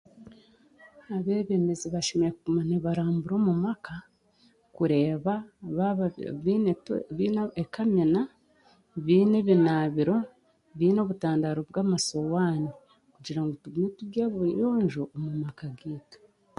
Abeebembezi 1.15 1.87
bashemereire 1.95 2.35
kuguma 2.37 2.61
nibarambura 2.65 3.33
omu 3.39 3.53
maka 3.65 3.95
kureeba 4.75 5.33
baaba 5.77 6.05
biine 6.43 6.69
eto, 6.75 6.93
ekamina, 7.61 8.21
biine 9.05 9.35
ebinaabiro, 9.41 10.17
biine 10.77 10.99
obutandaaro 11.01 11.61
bw'amasowaani 11.69 12.69
kugira 13.13 13.39
ngu 13.43 13.53
tugume 13.61 13.89
turi 13.97 14.17
abayonjo 14.27 15.01
omu 15.15 15.31
maka 15.43 15.65
gaitu. 15.79 16.19